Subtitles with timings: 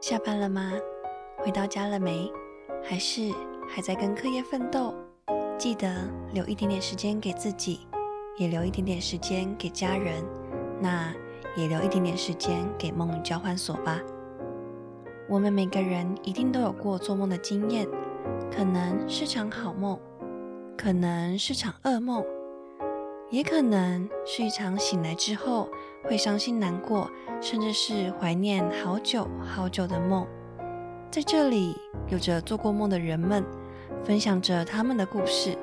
[0.00, 0.72] 下班了吗？
[1.38, 2.30] 回到家了没？
[2.84, 3.32] 还是
[3.68, 4.94] 还在跟课业奋斗？
[5.58, 5.92] 记得
[6.32, 7.80] 留一点点时间给自己，
[8.36, 10.24] 也留一点点时间给家人，
[10.80, 11.12] 那
[11.56, 13.98] 也留一点点时间给梦交换所吧。
[15.28, 17.84] 我们每个人一定都有过做梦的经验，
[18.52, 19.98] 可能是场好梦，
[20.76, 22.24] 可能是场噩梦，
[23.30, 25.68] 也可能是一场醒来之后
[26.04, 27.10] 会伤心难过，
[27.42, 30.26] 甚至是怀念好久好久的梦。
[31.10, 31.76] 在这里，
[32.08, 33.44] 有着做过梦的人们，
[34.02, 35.56] 分享着他们的故事。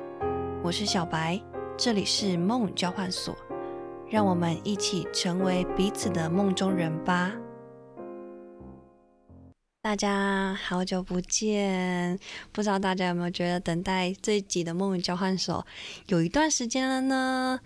[0.62, 1.40] 我是小白，
[1.76, 3.34] 这里是梦交换所，
[4.08, 7.32] 让我们一起成为彼此的梦中人吧。
[9.86, 12.18] 大家好久不见，
[12.50, 15.64] 不知道大家有没有觉得等待这一集的梦与交换所
[16.08, 17.60] 有一段时间了呢？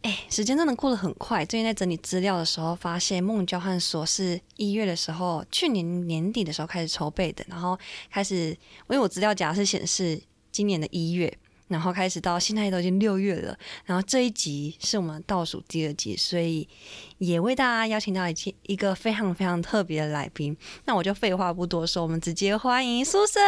[0.00, 1.44] 哎，时间真的过得很快。
[1.44, 7.78] 最近在整理资料的时候，发现梦交换所是一月的时候，去年年底的时候开始筹备的，然后
[8.10, 10.18] 开始，因为我资料夹是显示
[10.50, 11.36] 今年的一月，
[11.72, 16.68] 然后开始到现在都已经六月了，然后这一集是我们倒数第二集，所以
[17.16, 20.54] 也为大家邀请到一一个非常非常特别的来宾。
[20.84, 23.42] 那我就废话不多说，我们直接欢迎苏珊。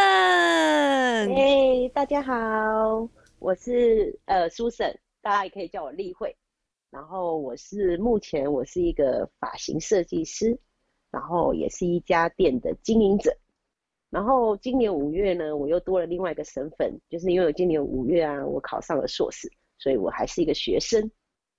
[1.31, 2.33] 哎，大家好，
[3.39, 6.34] 我是呃苏珊，大家也可以叫我丽慧。
[6.91, 10.59] 然后我是目前我是一个发型设计师，
[11.11, 13.36] 然后也是一家店的经营者。
[14.15, 21.11] 然后今年五月呢，我又多了另外一个身份，就是因为我今年五月啊，我考上了硕士，所以我还是一个学生。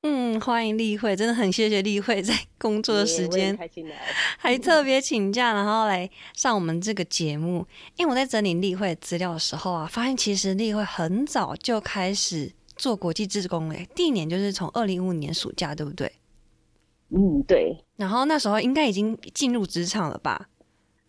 [0.04, 3.58] 嗯，欢迎例会，真的很谢谢例会在 工作的时间，
[4.38, 7.68] 还特别请假，然后来上我们这个节目。
[7.98, 12.54] 因为我在整理例会资料的时候啊，发现其实例会很早就开始。
[12.78, 16.12] 做国际志工诶，第一年就是从二零一五年暑假，对不对？
[17.08, 17.74] 嗯，对。
[17.96, 20.50] 然后那时候应该已经进入职场了吧？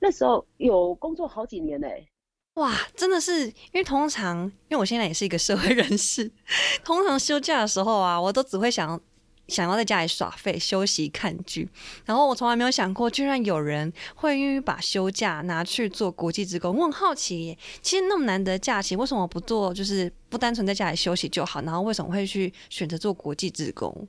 [0.07, 2.07] 那时候有工作好几年嘞。
[2.55, 6.31] 哇，真的是，因为通常，因为我现在也是一个社会人士，
[6.85, 9.01] 通常休假的时候啊，我都只会想。
[9.49, 11.69] 想要在家里耍废、休息、看剧，
[12.05, 16.77] 然后我从来没有想过，居然有人会愿意把休假拿去做国际职工。
[16.77, 19.73] 我很好奇，其实那么难得假期，为什么不做？
[19.73, 24.09] 就是不单纯在家里休息就好，然后为什么会去选择做国际职工？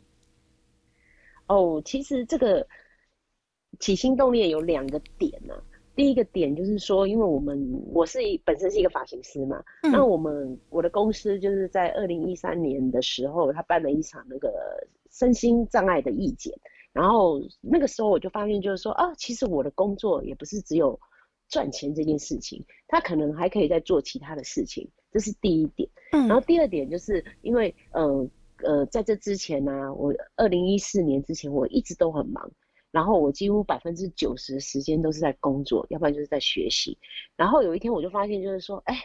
[1.45, 2.67] 哦，其实这个
[3.79, 5.53] 起心动念有两个点呢。
[5.97, 7.59] 第一个点就是说，因为我们
[7.94, 14.53] 我是本身是一个发型师嘛，那我们我的公司就是在二零一三年的时候，他办了一场那个。
[15.09, 16.53] 身心障碍的义检，
[16.91, 21.00] 然后那个时候我就发现，就是说啊，其实我的工作也不是只有
[21.50, 25.90] 赚钱这件事情，他可能还可以再做其他的事情，这是第一点。
[26.12, 28.29] 嗯，然后第二点就是因为，呃
[28.64, 32.52] 呃，在这之前呢，我二零一四年之前我一直都很忙，
[32.97, 36.97] 然后我几乎百分之九十的时间都是在工作，要不然就是在学习。
[37.35, 38.96] 然后有一天我就发现，就是说，哎，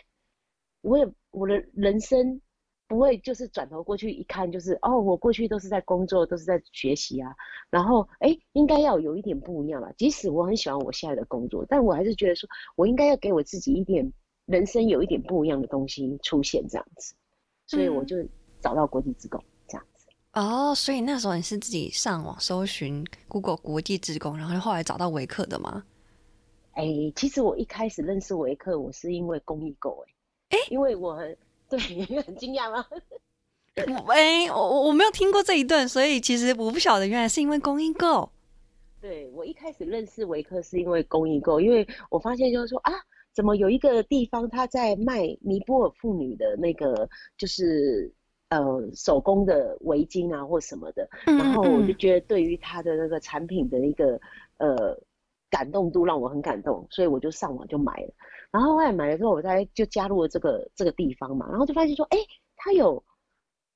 [0.81, 2.41] 我也我的人生。
[2.89, 7.35] 不会，就是转头过去一看，就是哦，我过去都是在工作，都是在学习啊。
[7.71, 9.91] 然后，哎，应该要有一点不一样吧。
[9.97, 14.13] 即使我很喜欢我现在的工作，但我还是觉得说，我应该要给我自己一点
[14.45, 17.15] 人生有一点不一样的东西出现这样子。
[17.67, 18.17] 所以我就
[18.61, 19.52] 找到国际职工这样子。
[20.32, 25.84] 哦，所以那时候你是自己上网搜寻 Google 国际职工，然后后来找到维克的吗？
[26.72, 30.04] 哎，其实我一开始认识维克，我是因为公益购
[30.48, 31.37] 哎，哎，因为我很。
[31.69, 31.78] 对，
[32.20, 32.84] 很惊讶吗？
[34.09, 38.31] 哎，我我我没有听过这一段，所以其实我不晓得，原来是因为供应够。
[39.00, 42.93] 对我一开始认识维克是因为公益购，因为我发现就是说啊，
[43.32, 48.12] 怎么有一个地方他在卖尼泊尔妇女的那个就是
[48.53, 54.21] 呃手工的围巾啊或什么的，然后我就觉得对于他的那个产品的一个
[54.59, 54.95] 呃
[55.49, 58.12] 感动度让我很感动，所以我就上网就买了。
[58.51, 62.19] 然后后来买了之后，我才就加入了这个这个地方嘛，然后就发现说，哎，
[62.57, 63.03] 他有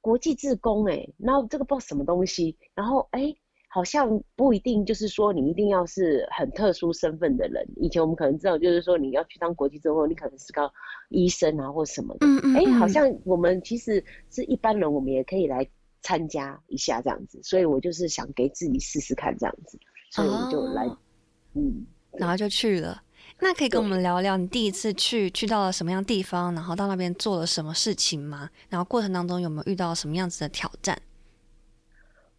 [0.03, 3.35] 国际志工，哎，然后这个不知道什么东西，然后哎，
[3.77, 10.73] 好像不一定就是说你一定要是很特殊身份的人，以前我们可能知道就是说你要去当国际政后，你可能是个
[11.11, 15.69] 医生啊或什么的，哎，好像我们其实是一般人，我们也可以来
[16.01, 19.79] 参加一下这样子，所以我就是想给自己试试看这样子，
[20.11, 20.89] 所以我就来，
[21.53, 23.03] 嗯，然后就去了。
[23.41, 28.49] 那可以跟我们聊聊你第一次去去到了什么样地方，然后到那边做了什么事情吗？
[28.71, 30.99] 然后过程当中有没有遇到什么样子的挑战？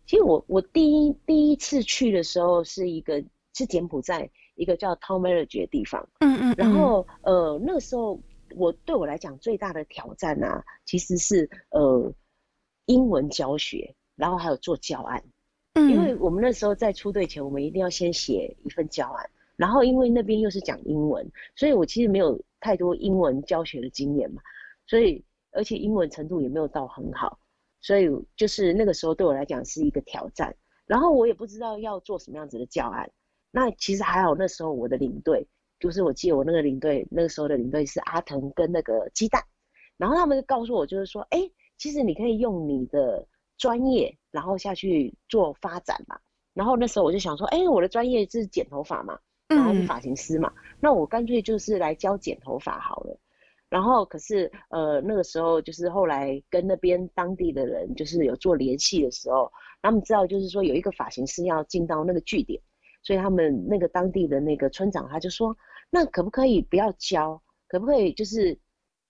[0.08, 3.24] 其实我我第一第一次去的时候是一个
[3.54, 8.20] 是柬埔寨一个叫 Tom Village 的地方，嗯嗯，然后呃那个时候
[8.56, 12.12] 我对我来讲最大的挑战啊，其实是呃
[12.86, 15.24] 英文教学，然后还有做教案，
[15.74, 19.30] 嗯，因为我们那时候在出队前，我们一定要先写一份教案。
[19.58, 24.40] 然后因为那边又是讲英文，所以我其实没有太多英文教学的经验嘛，
[24.86, 27.40] 所以而且英文程度也没有到很好，
[27.88, 30.54] 所以就是那个时候对我来讲是一个挑战。
[30.86, 33.10] 然后我也不知道要做什么样子的教案。
[33.50, 35.48] 那其实还好，那时候我的领队
[35.80, 39.42] 就是我记得我那个领队那个时候的领队是阿腾跟那个鸡蛋，
[39.96, 43.26] 然后他们就告诉我就是说，哎，其实你可以用你的
[43.58, 46.20] 专业然后下去做发展嘛。
[46.54, 49.18] 然后那时候我就想说，哎，我的专业是剪头发嘛，
[49.48, 50.52] 然后是发型师嘛，
[50.82, 53.18] 那我干脆就是来教剪头发好了。
[53.70, 59.52] 然后可是呃那个时候就是后来跟那边当地的人就是有做联系的时候。
[59.80, 62.60] 他们知道，就是说有一个发型师要进到那个据点，
[63.04, 65.56] 所以他们那个当地的那个村长他就说，
[65.92, 68.60] 那可不可以不要教，可不可以就是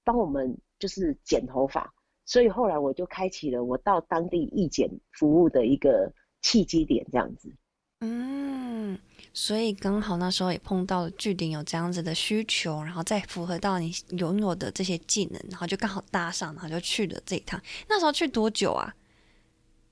[0.04, 1.92] 帮我们就是剪头发？
[2.26, 7.52] 所以后来我就开启了我到当地义剪服务的一个契机点，这样子。
[8.00, 8.98] 嗯，
[9.34, 17.60] 所以刚好那时候也碰到了据点有这样子的需求，然后再符合到你拥有的这些技能，然后就刚好搭上，然后就去了这一趟。
[17.90, 18.94] 那时候去多久啊？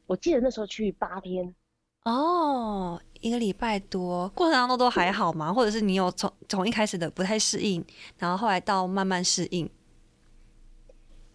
[0.06, 1.56] 我记得那时候去八天，
[2.04, 5.52] 哦，一个礼拜多，过程当中都还好吗？
[5.52, 7.84] 或者是你有从从一开始的不太适应，
[8.20, 9.68] 然后后来到慢慢适应？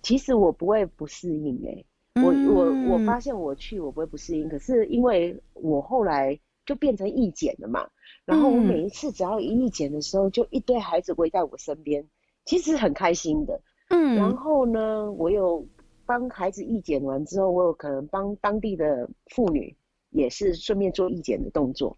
[0.03, 1.85] 其实我不会不适应哎，
[2.23, 6.39] 我我我发现我去我不会不适应，可是因为我后来
[6.71, 7.91] 就变成义剪了嘛，
[8.25, 12.07] 然后我每一次只要一义剪的时候，就一堆孩子围在我身边，
[12.45, 15.67] 其实很开心的，嗯，然后呢，我有。
[16.07, 19.77] 帮孩子义剪完之后，我有可能帮当地的妇女
[20.11, 21.97] 也是顺便做义剪的动作。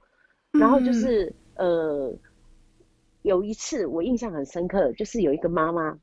[0.50, 2.14] 然后就是呃，
[3.22, 5.98] 有一次我印象很深刻，就是有一个妈妈，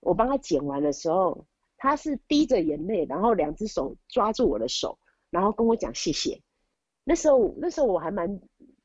[0.00, 1.44] 我帮她剪完的时候，
[1.76, 4.98] 她是滴着眼泪，然后两只手抓住我的手，
[5.28, 6.40] 然后跟我讲谢谢。
[7.08, 8.28] 那时候那时候我还蛮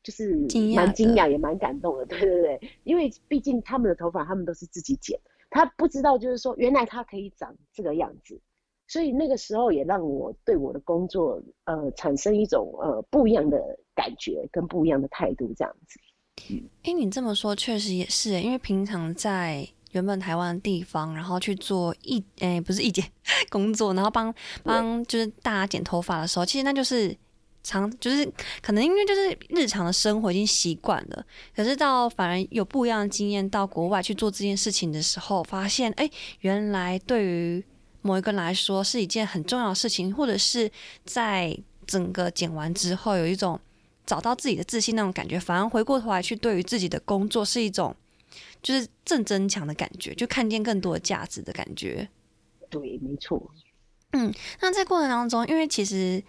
[0.03, 0.35] 就是
[0.75, 5.19] 蛮惊讶也蛮感动的，对对对，因为毕竟他们的头发他们都是自己剪。
[5.49, 8.39] 他不知道，就是说，原来他可以长这个样子，
[8.87, 13.57] 所以那个时候也让我对我的工作，呃，产生一种呃不一样的
[13.93, 15.99] 感觉跟不一样的态度，这样子。
[16.83, 23.03] 哎，你这么说确实也是，因为平常在原本台湾的地方，然后去做一，哎，不是一剪
[23.51, 24.33] 工作，然后帮
[24.63, 27.13] 帮就是大家剪头发的时候，其实那就是。
[27.63, 28.25] 常就是
[28.59, 31.25] 可能因为就是日常的生活已经习惯了，
[31.55, 36.09] 可是到反而有不一样的经验，到国外去做这件事情的时候，发现哎，
[36.39, 37.63] 原来对于
[38.01, 40.71] 某一个人来说是一件很重要的事情，或者是
[41.05, 41.55] 在
[41.85, 43.59] 整个剪完之后有一种
[44.07, 47.95] 找到自己的自信那种感觉，反而回过头来去对于自己的工作是一种
[48.63, 52.09] 就是正增强的感觉，就看见更多的价值的感觉。
[52.71, 53.51] 对，没错。
[54.13, 56.23] 嗯，那在过程当中，因为其实。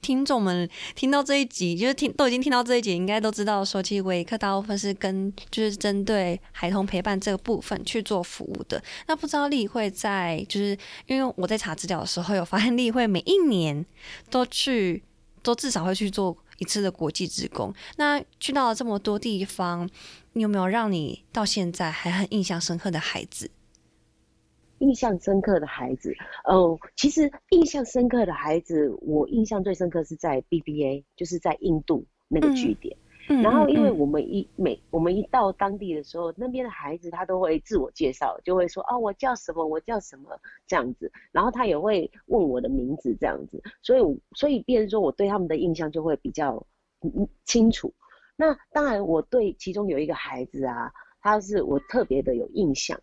[0.00, 8.80] 听众们听到这一集，就是听都已经听到这一集，应该都知道说，其实维克大部分是跟就是针对孩童陪伴这个部分去做服务的。
[9.08, 13.84] 那不知道立会在，就是因为我在查资料的时候有发现，立会每一年
[14.30, 15.02] 都去，
[15.42, 17.74] 都至少会去做一次的国际职工。
[17.96, 19.88] 那去到了这么多地方，
[20.34, 23.50] 你有没有让你到现在还很印象深刻的孩子？
[24.78, 26.14] 印象深刻的孩子，
[26.44, 32.96] 哦，其实印象深刻的孩子，我印象最深刻是在 BBA，就是在印度那个据点。
[33.28, 41.10] 嗯然后，因为我们一每我们一到当地的时候，那边的孩子他都会自我介绍，就会说哦，我叫什么，我叫什么这样子。
[41.32, 46.64] 然后他也会问我的名字这样子，所以所以变成说我对他们的印象就会比较
[47.44, 47.92] 清楚。
[48.36, 53.00] 那当然，我对其中有一个孩子啊，他是我特别的有印象。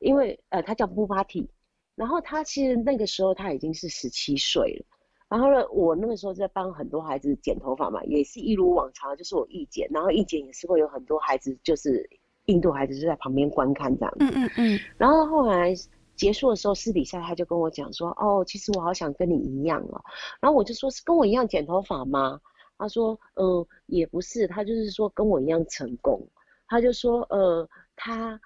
[0.00, 1.48] 因为呃，他叫布巴提，
[1.94, 4.86] 然后他其实那个时候他已经是十七岁了，
[5.28, 12.08] 然后呢，我那个时候在帮很多孩子剪头发嘛，也是一如往常，就是我一剪，然后一剪也是会有很多孩子，就是
[12.46, 15.74] 印度孩子就在旁边观看这样子，嗯嗯嗯，然后后来
[16.16, 20.02] 结束的时候，私底下他就跟我讲说，哦，其实我好想跟你一样哦，
[20.40, 22.40] 然后我就说是跟我一样剪头发吗？
[22.78, 26.26] 他说，嗯，也不是，他就是说跟我一样成功，
[26.66, 28.40] 他就说，呃，他。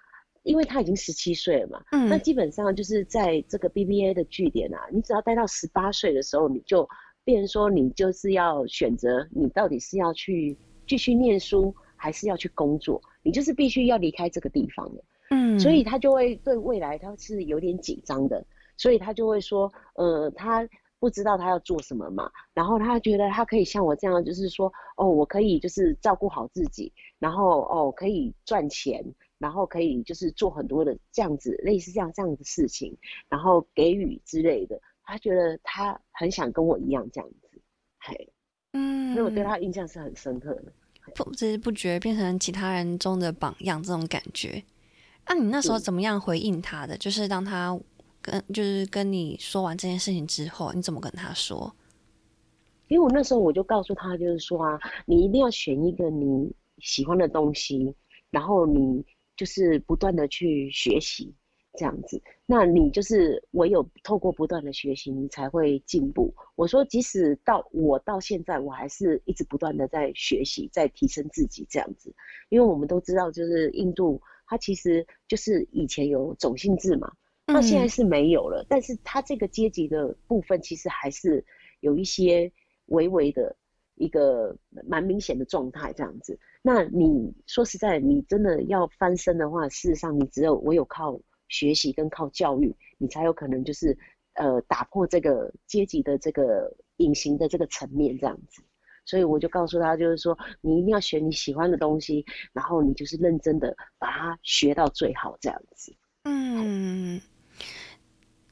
[0.45, 6.89] 因为他已经十七岁了嘛，嗯，那基本上就是在这个 BBA 的据点啊，你只要待到十八岁的时候，你就
[7.25, 18.45] 变成说你就是要选择你到底是要去继续念书，还是要去工作，你就是必须要离开这个地方的，嗯，所以他就会对未来他是有点紧张的，
[18.77, 20.69] 所以他就会说，呃，他
[21.01, 29.03] 不知道他要做什么嘛，然后他觉得他可以像我这样，就是说，哦，我可以就是照顾好自己，然后哦可以赚钱。
[29.45, 32.97] 然后可以就是做很多的这样子类似这样这样的事情，
[33.29, 34.81] 然后给予之类的。
[35.03, 37.61] 他觉得他很想跟我一样这样子，
[37.99, 38.33] 嘿，
[38.73, 40.73] 嗯，所以我对他印象是很深刻的。
[41.15, 44.65] 不知不觉变成其他人中的榜样，这种感觉。
[45.29, 46.97] 那你那时候怎么样回应他的？
[46.97, 47.79] 就是当他
[48.23, 51.71] 跟就是跟你说完这件事情之后，你怎么跟他说？
[52.89, 57.95] 因为我那时候我就告诉他，就是说啊，你一定要选一个你喜欢的东西，
[58.31, 59.05] 然后你
[59.37, 61.35] 就是不断的去学习，
[61.75, 62.23] 这样子。
[62.47, 66.35] 那你就是唯有透过不断的学习，你才会进步。
[66.55, 72.15] 我说，即使到我到现在，我还是一直不断的在学习，在提升自己这样子。
[72.49, 77.13] 因为我们都知道，就是印度，它其实就是以前有种姓制嘛，
[77.47, 81.45] 那现在是没有了，但是它这个阶级的部分，其实还是
[81.81, 82.53] 有一些。
[82.89, 83.57] 微微的
[83.97, 86.39] 一个蛮明显的状态，这样子。
[86.63, 93.97] 那你说实在，你真的要翻身的话，事实上你只有唯有靠学习跟靠教育，你才有可能就是
[94.35, 98.63] 呃打破这个阶级的这个隐形的这个层面，这样子。
[99.05, 105.95] 所以我就告诉他，就是说你一定要学你喜欢的东西，然后你就是认真的把它学到最好，这样子。
[106.25, 107.21] 嗯。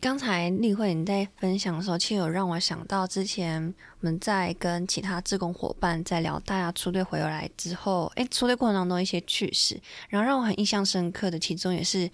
[0.03, 12.11] 刚才例会你在分享的时候，其实有让我想到之前我们在跟其他志工伙伴在聊大家出队回来之后，哎，出队过程当中一些趣事，然后让我很印象深刻的，其中也是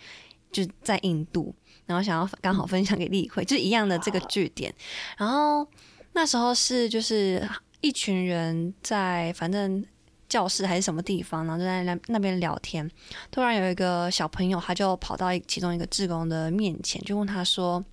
[0.52, 1.54] 就在印度，
[1.86, 4.70] 然后想要刚好分享给例会，就一样的这个据点，
[5.16, 5.66] 然后
[6.12, 7.42] 那时候是就是
[7.80, 9.82] 一群人在反正。
[10.28, 12.88] 教室还是什么地方，然后就在那那边聊天。
[13.30, 17.84] 突然有一个小朋友，他就跑到其中一个志工的面前，就问他说：“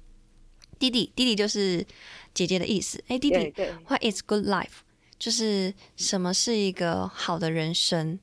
[0.77, 1.85] 弟弟，弟弟就是
[2.33, 3.01] 姐姐的意思。
[3.07, 3.53] 哎，弟弟
[3.87, 4.83] ，What is good life？
[5.17, 8.19] 就是什么是一个好的人生？”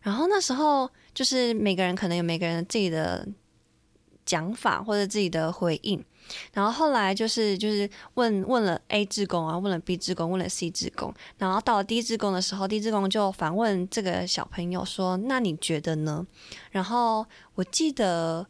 [0.00, 3.26] 然后那时候就是每个人可能有每个人自己的
[4.24, 6.02] 讲法或者自己的回应。
[6.52, 16.26] 然后后来就是就是问问了 A 志工啊，问了 B 志工，问了 C 志工，然后到了 D 志工的时候，D 志工就反问这个小朋友说：“那你觉得呢？”
[16.70, 18.46] 然后我记得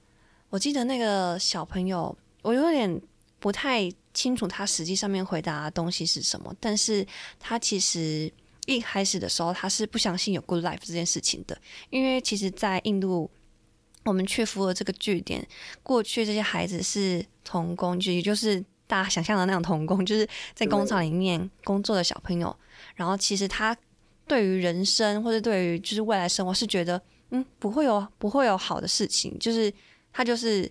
[0.51, 3.01] 我记得那个小朋友，我有点
[3.39, 7.07] 不太清楚他实际上面回答的东西是什么，但是
[7.39, 8.33] 他其实
[8.67, 11.59] 一开始的时候他是不相信有 good life 这件事情的，
[11.91, 13.31] 因为其实，在印度。
[14.09, 15.47] 我们去服了这个据点，
[15.83, 22.55] 过去这些孩子是童工，就也就是大家想象的那种童工，就是在工厂里面工作的小朋友。
[22.97, 23.77] 然后其实他
[24.27, 27.01] 对于人生或者对于就是未来生活是觉得，
[27.31, 29.73] 嗯，不会有不会有好的事情，就是
[30.13, 30.71] 他就是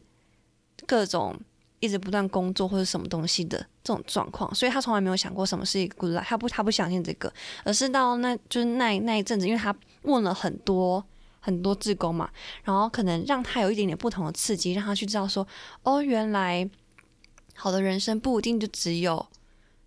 [0.85, 1.39] 各种
[1.79, 7.31] 一直不断工作或者什么东西的这种状况，所以他从来没有想过什么是一个 good life，他不他不相信这个，
[7.63, 11.05] 而是到那就是那那一阵子，因为他问了很多。
[11.47, 12.29] 很多志工嘛，
[12.65, 15.47] 然后可能让他有一点点不同的刺激，让他去知道说，
[15.83, 16.69] 哦，原来
[17.55, 19.25] 好的人生不一定就只有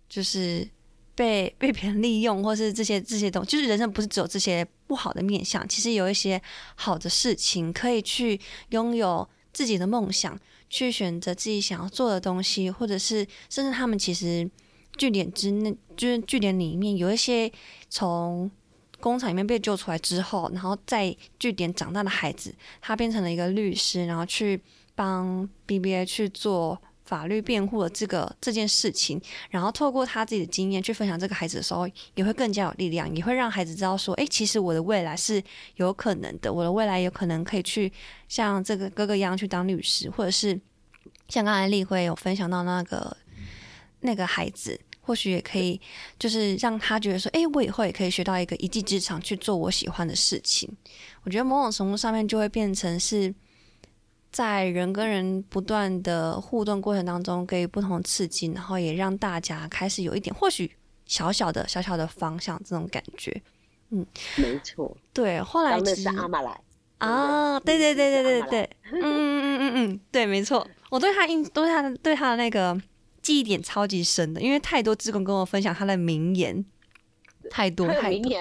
[0.09, 0.67] 就是
[1.13, 6.41] 被 被别人利用，或是这些这些东西，就是人生不是只有这些不好的面相，其实有一些
[6.73, 10.35] 好的事情可以去拥有自己的梦想，
[10.67, 14.49] 去选择自己想要做的东西，或者是甚至他们其实
[14.97, 17.51] 据点之内，就是据点里面有一些
[17.87, 18.49] 从。
[19.01, 24.61] 工厂里面被救出来之后，然后在据点长大的孩子，他变成了一个律师，然后去
[24.95, 35.43] 帮 BBA 去做法律辩护的这个这件事情，然后透过他自己的经验去分享这个孩子的时候，也会更加有力量，也会让孩子知道说，哎，其实我的未来是
[35.75, 37.91] 有可能的，我的未来有可能可以去
[38.29, 40.57] 像这个哥哥一样去当律师，或者是
[41.27, 43.17] 像刚才丽辉有分享到那个
[44.01, 44.79] 那个孩子。
[45.01, 45.81] 或许也可以，
[46.19, 50.69] 就是让他觉得说，哎，我以后也可以学到一个一技之长去做我喜欢的事情。
[51.23, 53.33] 我觉得某种程度上面就会变成是
[54.31, 60.71] 在人跟人不断的互动过程当中给予不同刺激，然后也让大家开始有一点或许
[61.05, 63.41] 小小的小小的方向这种感觉。
[63.89, 64.05] 嗯，
[64.37, 64.95] 没错。
[65.11, 66.61] 对，后来是阿玛来
[66.99, 70.65] 啊，对对对对对对，嗯嗯嗯嗯嗯，对，没错。
[70.89, 72.79] 我对他印，对他对他的那个。
[73.21, 76.65] 记忆点超级深的，因为太多志工跟我分享他的名言，
[77.49, 78.31] 太多太多。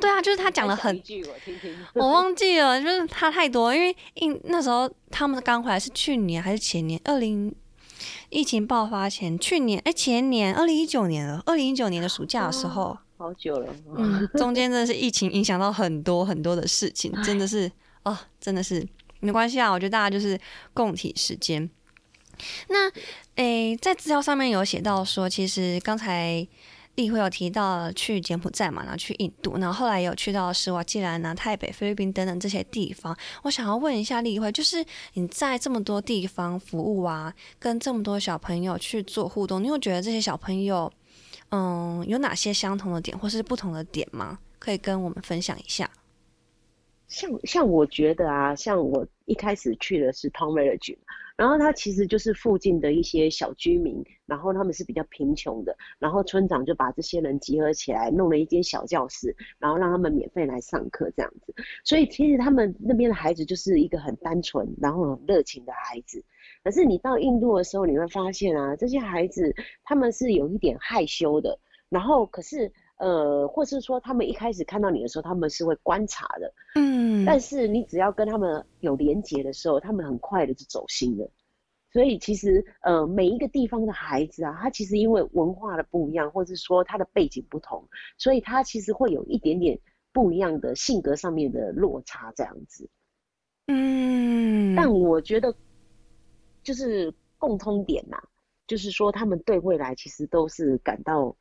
[0.00, 1.00] 对啊，就是他讲了很，
[1.94, 3.74] 我忘记了，就是他太多。
[3.74, 7.00] 因为印那时候他们刚回来是去年还是前年？
[7.04, 7.54] 二零
[8.30, 13.72] 疫情爆发前，去年哎前年二零一九年了，二零一九年的暑假的时候，好久了。
[13.96, 17.70] 嗯，中间真的是疫情影响到很多很多的事情，真的是
[18.04, 18.84] 哦，真的是
[19.20, 19.70] 没关系啊。
[19.70, 20.40] 我觉得大家就是
[20.72, 21.68] 共体时间。
[22.68, 22.90] 那
[23.36, 26.46] 诶，在资料上面有写到说，其实刚才
[26.96, 33.16] 例会有提到去柬埔寨嘛，然后去印度，然后后来有去到斯瓦季兰啊、台北、菲律宾等等这些地方。
[33.42, 34.84] 我想要问一下例会，就是
[35.14, 40.92] 你在这么多地方服务啊，跟这么多小朋友去做互动，你有觉得这些小朋友，
[41.50, 44.38] 嗯，有哪些相同的点或是不同的点吗？
[44.58, 45.90] 可以跟我们分享一下？
[47.08, 50.96] 像像我觉得啊，像我一开始去的是 Town Village。
[51.36, 61.54] 然后他其实就是附近的一些小居民，然后他们是比较贫穷的，然后村长就把这些人集合起来，弄了一间小教室，然后让他们免费来上课这样子。
[61.84, 66.24] 所以其实他们那边的孩子就是一个很单纯，然后很热情的孩子。
[66.62, 71.58] 可是你到印度的时候，你会发现啊，这些孩子他们是有一点害羞的，
[71.88, 72.72] 然后可是。
[72.98, 81.28] 呃，或是说他们一开始看到你的时候，他们是会观察的，嗯，但是你只要跟他们有连接的时候，他们很快的就走心了。
[81.92, 89.78] 所以其实呃，每一个地方的孩子啊，他其实因为文化的不一样，或者是说他的背景不同，所以他其实会有一点点
[90.12, 92.88] 不一样的性格上面的落差这样子。
[93.66, 95.52] 嗯，但我觉得
[96.62, 98.16] 就是共通点呐，
[98.66, 101.36] 就是说他们对未来其实都是感到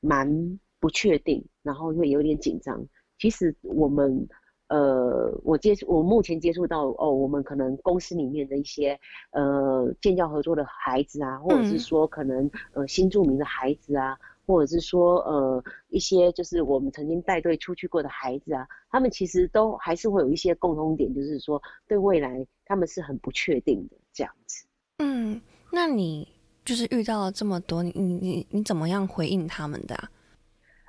[0.00, 0.60] 蛮。
[0.80, 2.84] 不确定，然后会有点紧张。
[3.18, 4.28] 其实我们，
[4.68, 8.98] 呃，我接触，我目前接触到哦，我们可能公司里面的一些
[9.32, 14.16] 呃建教合作的孩子啊，或者是说可能呃新著名的孩子啊，
[14.46, 24.64] 或者是说呃一些就是我们曾经带队出去过的孩子啊，他们其实都还是会有一些共通点，就是说对未来他们是很不确定的这样子。
[24.98, 25.40] 嗯，
[25.72, 26.28] 那你
[26.64, 29.96] 就是遇到了这么多，你你你你怎么样回应他们的？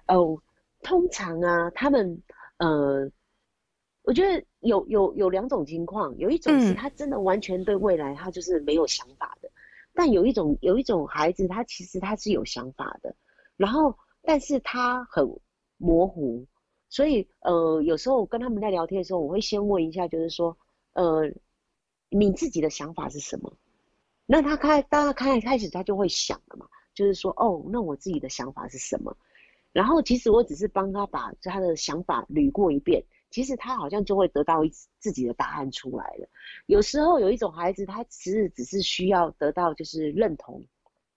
[0.09, 0.41] 哦，
[0.81, 2.21] 通常啊，他们
[2.57, 3.09] 呃，
[4.01, 9.49] 我觉得有有有两种情况，有一种是他真的完全对未来他就是没有想法的，
[9.93, 13.15] 但有一种有一种孩子他其实他是有想法的，
[13.55, 15.29] 然后但是他很
[15.77, 16.45] 模糊，
[16.89, 20.57] 所以呃有时候我跟他们在聊天的时候，我会先问一下，就是说
[20.93, 21.31] 呃
[22.09, 23.53] 你自己的想法是什么？
[24.25, 29.15] 那他开当他开开始他就会想了嘛，就是说哦那我自己的想法是什么？
[29.71, 36.27] 然后其实我只是帮他把他的想法捋过一遍，其实他好像就会得到一自己的答案出来了。
[36.65, 40.65] 有时候有一种孩子，他其实只是需要得到就是认同，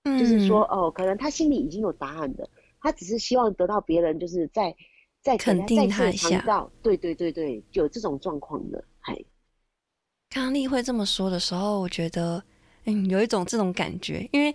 [0.04, 2.46] 就是说哦，可能他心里已经有答案的，
[2.78, 4.76] 他只是希望得到别人就是在
[5.22, 6.68] 在肯定他一下。
[6.82, 8.84] 对对对对，有这种状况的。
[9.00, 9.14] 嗨，
[10.28, 12.44] 刚刚丽会这么说的时候，我觉得
[12.84, 14.54] 嗯，有一种这种感觉，因为。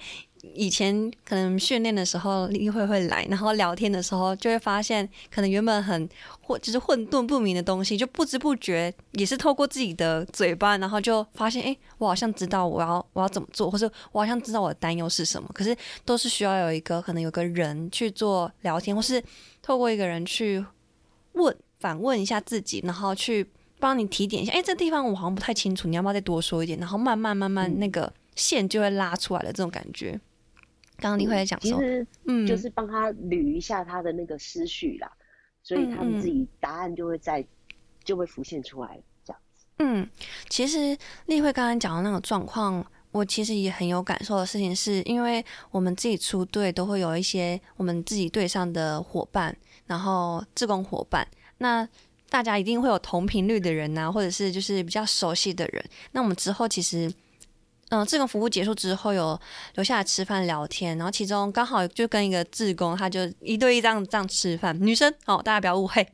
[0.58, 6.10] 以前可能训练的时候，例会会来，然后聊天的时候就会发现，可能原本很
[6.42, 15.48] 或，就是混沌不明的东西，就不知不觉也是透过自己的嘴巴，然后就发现，哎，我好像知道我要我要怎么做，或者我好像知道我的担忧是什么。
[15.54, 19.24] 可是都是需要有一个可能有个人去做聊天，或是
[19.62, 20.66] 透过一个人去
[21.34, 23.48] 问反问一下自己，然后去
[23.80, 26.80] 帮你提点一下，哎，这地方我好像不太清楚，你要不要再多说一点？
[26.80, 30.20] 然后慢慢慢慢那个线就会拉出来了，这种感觉。
[31.00, 35.12] 刚刚你会在讲，其实嗯，就是帮他捋一下他的那个思绪啦，
[35.62, 37.46] 所以他们自己答案就会在
[38.04, 39.66] 就会浮现出来这样子。
[39.78, 40.10] 嗯，
[40.50, 49.56] 其实丽慧刚刚讲的那个状况，我其实也很有感受的事情，是因为我们自己出队都会有一些我们自己队上的伙伴，
[49.86, 51.28] 然后志工伙伴，
[51.60, 51.88] 那
[52.28, 57.14] 大家一定会有同频率的人呐，或者是就是比较熟悉的人，那我们之后其实。
[57.90, 59.40] 嗯，志工服务结束之后有
[59.76, 66.06] 留下来吃饭聊天，然后其中刚好就跟一个志工，他就一对一这样这样吃饭，女生哦，大家不要误会。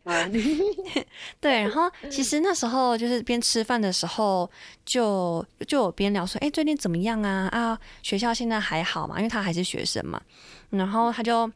[1.41, 4.49] 对，然后其实那时候就是边吃饭的时候，
[4.85, 7.49] 就就有边聊说，哎，最近怎么样啊？
[7.51, 9.17] 啊，学校现在还好嘛？
[9.17, 10.21] 因为他还是学生嘛，
[10.69, 11.51] 然后他就。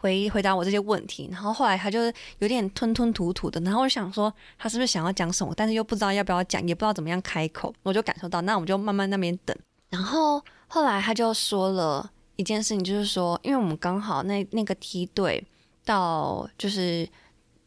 [0.00, 2.00] 回回答我这些问题，然后后来他就
[2.38, 9.56] 有点吞吞吐吐的，然后我想说他是不是想要讲什么，但是又不知道要不要讲，也不知道怎么样开口，我就感受到，那我们就慢慢那边等。
[9.90, 15.44] 然后后来他就说了一件事情，就是说，因为我们刚好那那个梯队
[15.84, 17.08] 到就是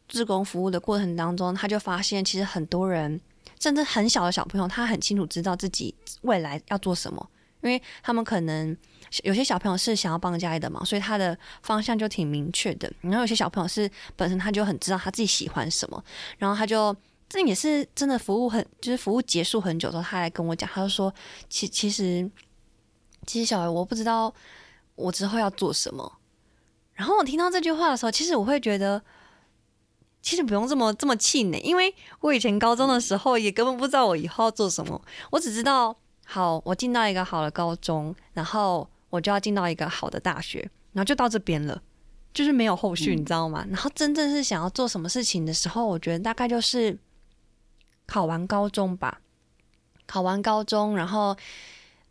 [0.07, 3.19] 志工服务的过程当中，他就发现其实很多人，
[3.59, 7.29] 甚至很小的小朋友，他很清楚知道自己未来要做什么，
[7.61, 8.77] 因为他们可能。
[9.23, 12.91] 有些小朋友是想要帮家里的忙，所以他的方向就挺明确的。
[13.01, 16.01] 然后有些小朋友是本身他就很知道他自己喜欢什么，
[16.37, 16.95] 然后他就
[17.27, 21.13] 这也是真的服务很，就是服务结束很久之后，他来跟我讲，他就说，
[21.49, 22.29] 其其实
[23.25, 24.33] 其实小孩我不知道
[24.95, 26.19] 我之后要做什么。
[26.93, 29.01] 然后我听到这句话的时候，其实我会觉得，
[30.21, 35.93] 其实不用这么这么气馁，因为我以前高中的时候也根本不知道我以后要做什么，我只知道
[36.25, 38.87] 好，我进到一个好的高中，然后。
[39.11, 41.79] 我就要进到一个好的大学，然后就到这边了，
[42.33, 43.63] 就是没有后续，你知道吗？
[43.69, 46.97] 然后真正是想要做什么事情的时候，我觉得大概就是
[48.07, 49.21] 考完高中吧。
[50.07, 51.33] 考完高中，然后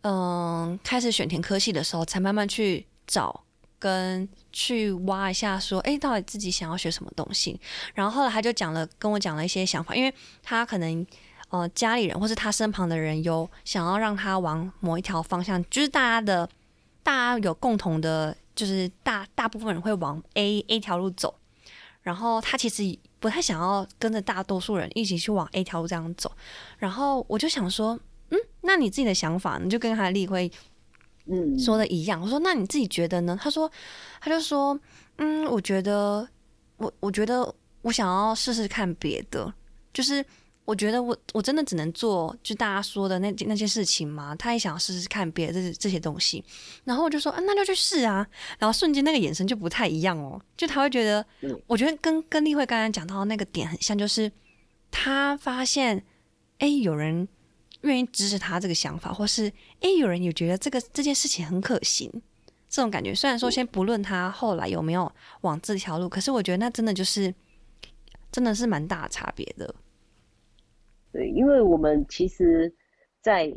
[0.03, 3.45] 嗯，开始选填科系的时候，才慢慢去找
[3.79, 7.61] 跟去挖一下，说，哎，到底自己想要学什么东西。
[7.93, 11.07] 然后后来他就讲了，跟我讲了一些想法，因为他可能
[11.51, 16.49] 呃家里人或是他身旁的人有想要让他往某一条方向，就是大家的
[17.03, 21.35] 大家有共同的，就是大大部分人会往 A A 条路走。
[22.03, 26.33] 然后他其实不太想要跟着大多数人一起去往 A 条路这样走。
[26.79, 27.99] 然后我就想说，
[28.31, 30.51] 嗯，那你自己的想法，你就跟他的例会。
[31.27, 32.21] 嗯，说的一样。
[32.21, 33.39] 我说，那你自己觉得呢？
[33.41, 33.71] 他说，
[34.21, 34.77] 他就说，
[35.19, 36.27] 嗯，我觉得，
[36.79, 39.53] 我我觉得我想要试试看别的，
[39.93, 40.25] 就是
[40.65, 44.35] 我觉得我我真的只能做就大家说的那那些事情吗？
[44.37, 46.45] 他也想要试试看别的这这些东西。
[46.85, 48.27] 然后我就说，啊，那就去试啊。
[48.59, 51.25] 然后瞬间那个眼神就不太一样哦，就他会觉得，
[51.67, 54.31] 我觉得跟跟丽慧刚刚讲到那个点很像，就是
[54.91, 56.05] 他发现，
[56.59, 57.29] 哎，有人。
[57.83, 62.13] 愿意支持他这个想法，或是哎，有人也觉得这个这件事情很可行，
[62.69, 63.15] 这种感觉。
[63.15, 67.35] 虽然说先不论他后来有没有往这条路，可是我觉得那真的就是
[68.31, 69.75] 真的是蛮大的差别的。
[71.13, 72.73] 对，因为我们其实，
[73.21, 73.53] 在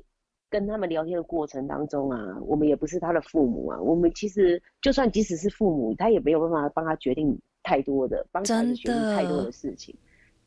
[0.49, 9.95] 跟他们聊天的过程当中啊，我们也不是他的父母啊，我们其实就算即使是父母，他也没有办法帮他决定太多的，帮他决定太多的事情。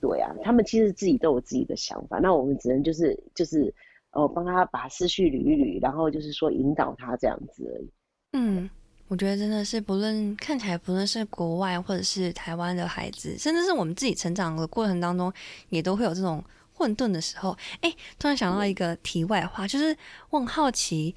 [0.01, 3.75] 对啊，他们其实自己都有自己的想法，那我们只能就是就是
[4.13, 7.91] 哦帮他把思绪捋一捋，然后就是说引导他这样子而已。
[8.35, 8.69] 嗯，
[9.09, 15.33] 我觉得真的是不论看起来不论是国外或者是台湾的孩子，甚至是我们自己成长的过程当中，
[15.71, 16.45] 也都会有这种
[16.77, 17.57] 混沌的时候。
[17.81, 19.97] 哎，突然想到一个题外话，就是
[20.31, 21.15] 我很好奇，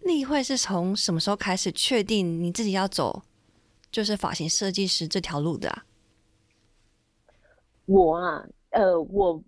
[0.00, 3.22] 例会是从什么时候开始确定你自己要走
[3.92, 5.84] 就是发型设计师这条路的啊？
[7.84, 9.42] 我啊，呃，我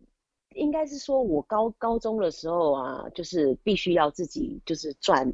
[0.54, 5.30] 应该是说，我高高中的时候啊，就是必须要自己就是赚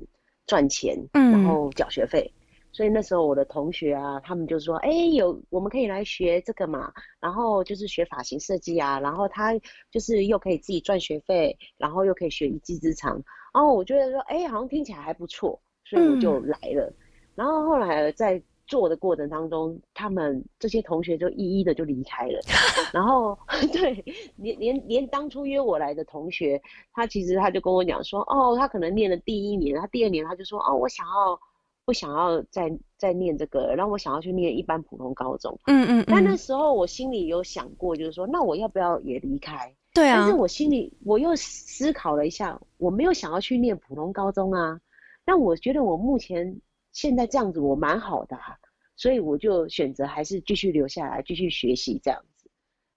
[0.46, 2.32] 赚钱，然后缴学费。
[2.74, 9.54] 所以那时候我的同学啊，他们就说，哎，有我们可以来学这个嘛，然后就是学发型设计啊，然后他
[9.90, 13.22] 就是又可以自己赚学费，然后又可以学一技之长。
[13.54, 16.92] 然后我觉得说，哎，好像听起来还不错，所以我就来了。
[17.34, 18.42] 然后后来在。
[18.66, 22.40] 做的过程当中，他们这些同学就一一的就离开了，
[22.94, 23.38] 然后
[23.74, 24.02] 对，
[24.36, 26.62] 连连连当初约我来的同学，
[26.94, 31.38] 他其实他就跟我讲说，哦，他可能念了第一年，他第二年他就说，哦，我想要
[31.84, 39.74] 不想要再再念这个，然后我想要去念一般普通高中，嗯嗯，但那时候我心里有想过，就是说，那我要不要也离开？
[39.92, 44.80] 对啊，但是我心里我又思考了一下，我没有想要去念普通高中啊，
[45.24, 46.60] 但我觉得我目前。
[46.94, 48.54] 现在这样子我蛮好的，啊
[48.94, 52.48] 所以我就选择还是继续留下来继续学习这样子。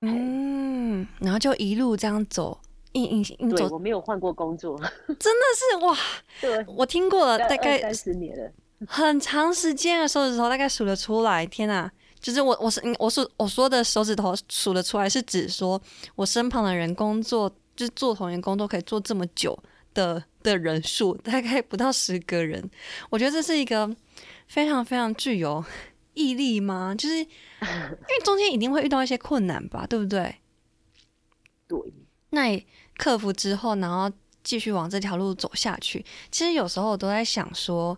[0.01, 2.55] 嗯，然后就一路这样走，
[2.91, 3.67] 硬硬硬走。
[3.69, 4.77] 我没有换过工作，
[5.17, 5.97] 真的是哇！
[6.39, 8.51] 对，我听过了，大概三十年了，
[8.85, 11.45] 很长时间的手指头大概数得出来。
[11.45, 15.81] 天哪，就是我我是我数我说的手指头数得出来，是指说
[16.15, 19.57] 我身旁的人工作就是做同一工作可以做这么久。
[19.93, 22.69] 的的人数大概不到十个人，
[23.09, 23.89] 我觉得这是一个
[24.47, 25.65] 非常非常具有
[26.13, 26.93] 毅力吗？
[26.95, 27.25] 就是因
[27.61, 30.35] 为中间一定会遇到一些困难吧，对不对？
[31.67, 31.79] 对。
[32.29, 32.63] 那你
[32.95, 36.05] 克服之后，然后继续往这条路走下去。
[36.29, 37.97] 其实有时候我都在想说，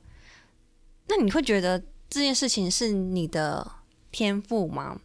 [1.09, 3.65] 那你会觉得这件事情是你的
[4.11, 5.01] 天赋吗？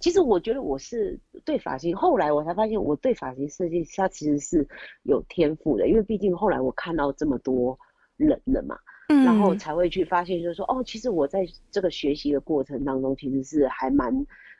[0.00, 4.66] 其实我觉得我是对发型，后来我才发现我对发型设计它其实是
[5.04, 7.78] 有天赋的，因为毕竟后来我看到这么多
[8.16, 8.76] 人了嘛，
[9.10, 14.12] 嗯，然后才会去发现，就是说哦，其实我在这个学习的过程当中，其实是还蛮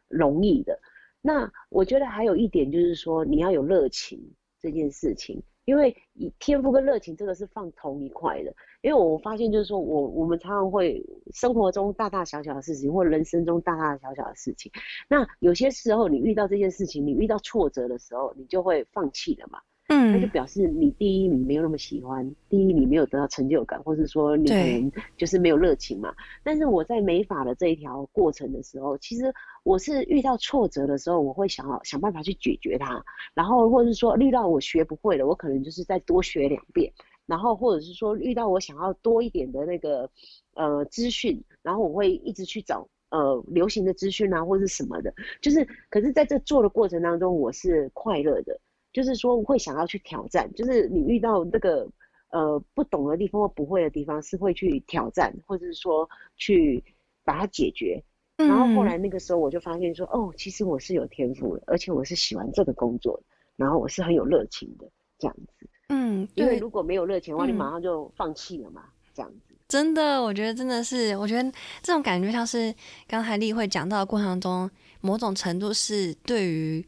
[0.09, 0.79] 容易的。
[1.21, 4.21] 那我觉得还有一点就是说，你要有热情
[4.61, 5.43] 这件事情。
[5.73, 14.71] 因为以天赋跟热情这个是放同一块的，因为我发现就是说我我们常常会生活中大大小小的事情，或人生中大大小小的事情，
[15.09, 19.59] 那有些时候你遇到这件事情，你遇到挫折的时候，你就会放弃了嘛。
[19.93, 26.15] 嗯，那就表示你第一你没有那么喜欢，第一你没有得到成就感，或是说你可能就是没有热情嘛。
[26.43, 29.33] 但是我在美法的这一条过程的时候，其实
[29.65, 36.91] 我是遇到挫折的时候，我会想要想办法去解决它，然后或者是说遇到我学不会了，我可能就是再多学两遍，
[37.27, 40.09] 然后或者是说遇到我想要多一点的那个
[40.55, 48.59] 呃资讯，然后我会一直去找呃流行的资讯啊或者是什么的，就是可是在这做的过程当中，我是快乐的。
[48.93, 51.89] 就是说会想要去挑战，就是你遇到那个
[52.31, 56.83] 呃不懂的地方或不会的地方，是会去挑战，或者是说去
[57.25, 58.03] 把它解决。
[58.37, 63.23] 然后后来那个时候我就发现说，哦，其实我是有天赋的，而且我是喜欢这个工作的，
[63.57, 64.87] 然后我是很有热情的
[65.19, 65.69] 这样子。
[65.91, 69.55] 嗯，因为如果没有热情的话，你马上就放弃了嘛，这样子。
[69.69, 71.51] 真的，我觉得真的是，我觉得
[71.83, 72.75] 这种感觉像是
[73.07, 74.69] 刚才例会讲到的过程中，
[75.01, 76.85] 某种程度是对于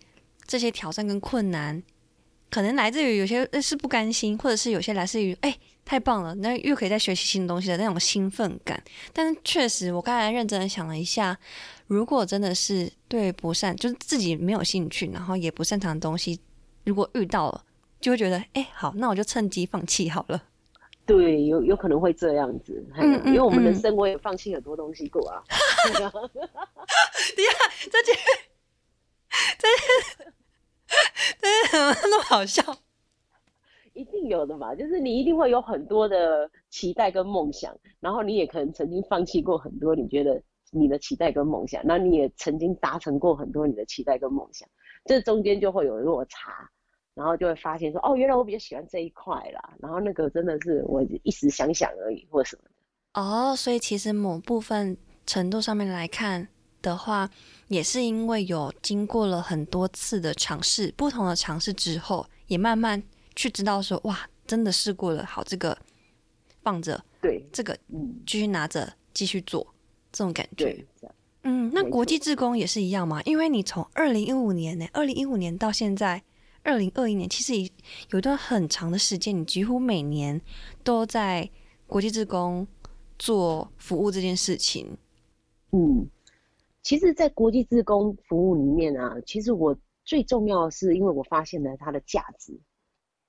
[0.46, 1.80] 这些挑战跟困难，
[2.54, 8.80] 可能来自于有些是不甘心，或者是有些来自于哎太棒了，那又可以再学习新东西的那种兴奋感。
[9.12, 11.36] 但是确实，我刚才认真的想了一下，
[11.88, 16.38] 如果真的是对不善，就是自己没有兴趣，然后也不擅长的东西，
[16.84, 17.64] 如果遇到了，
[18.00, 20.40] 就会觉得哎好，那我就趁机放弃好了。
[21.04, 25.42] 对，有有可能会这样子，嗯因为我们人生我也放弃很多东西过啊。
[25.90, 26.12] 对呀，
[27.90, 28.12] 这这
[29.58, 29.66] 这
[30.20, 30.33] 这
[31.70, 32.62] 怎么那么好笑？
[33.94, 44.68] 一定有的嘛，就是你一定会有很多的期待跟梦想，然后你也可能曾经放弃过很多你觉得你的期待跟梦想，那你也曾经达成过很多你的期待跟梦想，
[45.04, 46.68] 这中间就会有落差。
[47.16, 49.72] 然后就会发现说，哦，原来我比较喜欢这一块啦。
[49.78, 53.20] 然后那个真的是我一时想想而已，或什么的。
[53.22, 56.48] 哦，所以其实某部分程度上面来看
[56.84, 57.28] 的话，
[57.68, 63.02] 也是因为有经过了很多次的尝试，不同的尝试之后，也慢慢
[63.34, 65.76] 去知道说，哇，真的试过了，好，这个
[66.62, 69.66] 放着，对，这个嗯，继续拿着继续做，
[70.12, 70.64] 这种感觉。
[70.66, 70.84] 对，
[71.42, 73.22] 嗯，那国际志工也是一样嘛？
[73.22, 76.22] 因为你从二零一五年呢，二零一五年到现在。
[76.66, 77.70] 二零二一年，其实
[78.08, 80.40] 有一段很长的时间，你几乎每年
[80.82, 81.46] 都在
[81.86, 82.66] 国际志工
[83.18, 84.96] 做服务这件事情。
[85.72, 86.08] 嗯，
[86.84, 92.56] 其实，在国际志工服务里面啊，其实我最重要的是，因为我发现了它的价值。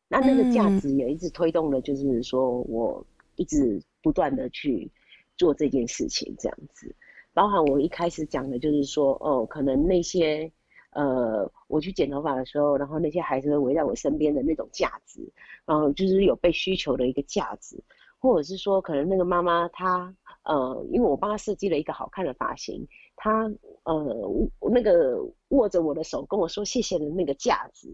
[0.09, 3.03] 那那个价值也一直推动了，就是说我
[3.37, 4.91] 一直不断的去
[5.37, 6.93] 做这件事情，这样子。
[7.33, 10.51] 包含我一开始讲的，就是说，哦，可能那些。
[10.91, 15.29] 呃，我去剪头发的时候，然后那些孩子围在我身边的那种价值，
[15.65, 17.83] 然后就是有被需求的一个价值，
[18.17, 23.51] 或者是说，可能那个妈妈她，呃，因为我帮她设计了一个好看的发型，她
[23.83, 25.17] 呃那个
[25.49, 27.89] 握着我的手跟我说谢谢的那个价值，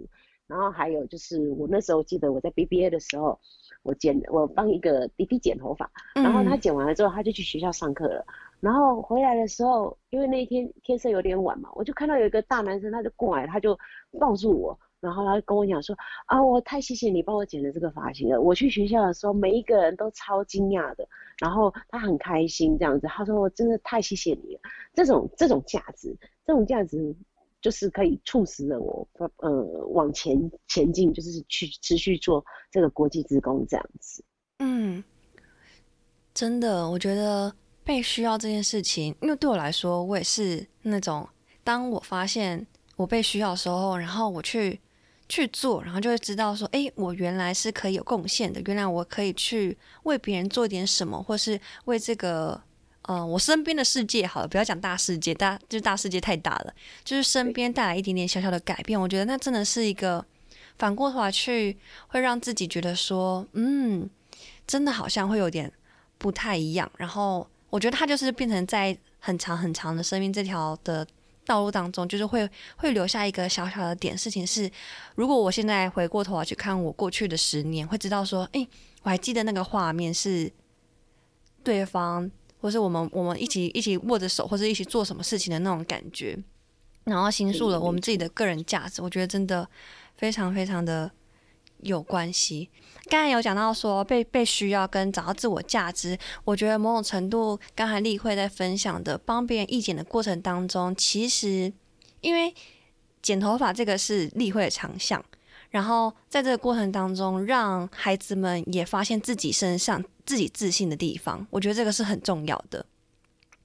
[0.47, 3.39] 然后还有就是我那时候记得我在 BBA 的时候，
[3.83, 8.25] 我剪我帮一个弟弟剪头发，然后他剪完了之后他就去学校上课了。
[8.59, 13.77] 然后回来的时候，因为那一天天色有点晚嘛，我就看到有一个大男生，他就过来，他就
[14.19, 15.93] 抱住我，然后他跟我讲说
[16.27, 18.39] ：“啊，我太谢谢你帮我剪了这个发型了。
[18.39, 21.05] 我去学校的时候，每一个人都超惊讶的，
[21.39, 23.07] 然后他很开心这样子。
[23.07, 24.61] 他说我真的太谢谢你了。
[24.93, 27.13] 这种这种价值，这种价值
[27.59, 29.51] 就是可以促使了我呃
[29.89, 34.23] 往前前进，就是去持续做这个国际职工这样子。
[34.59, 35.03] 嗯，
[36.33, 37.53] 真的，我觉得。
[37.83, 41.27] 被需要这件事情，因为对我来说，我也是那种，
[41.63, 44.79] 当我发现我被需要的时候，然后我去
[45.31, 52.61] 去做，然后就会知道说，哎，我原来是可以有贡献的，原来我可以去为别人做点什么，或是为这个，
[53.03, 56.73] 呃，我身边的世界，好了，不要讲大世界，大就是大世界太大了，
[57.05, 60.23] 就是身边带来一点点小小的改变，我觉得那真的是一个
[60.77, 61.77] 反过头来去
[62.09, 64.09] 会让自己觉得说，嗯，
[64.67, 65.71] 真的好像会有点
[66.17, 67.47] 不太一样，然后。
[67.71, 71.07] 我觉得他就是变成在很长很长的生命这条的
[71.51, 74.17] 道路当中，就是会会留下一个小小的点。
[74.17, 74.71] 事情是，
[75.15, 78.65] 如果我现在回过头来去看我过去的十年，会知道说，哎，
[79.03, 80.49] 我还记得那个画面是
[81.61, 86.37] 对方，或是我们我们一起一起握着手，或者一起做什么事情的那种感觉，
[87.03, 89.01] 然后倾诉了我们自己的个人价值。
[89.01, 89.67] 我觉得真的
[90.15, 91.11] 非常非常的。
[91.81, 92.69] 有关系。
[93.09, 101.71] 刚才有讲到说被被需要跟找到自我价值，我觉得某种程度，刚才例会在分享的帮别人意见的过程当中，其实
[102.21, 102.53] 因为
[103.21, 105.23] 剪头发这个是例会的长项，
[105.69, 112.85] 然后在这个过程当中，让孩子们也发现自己身上自己自信的地方，我觉得这个是很重要的。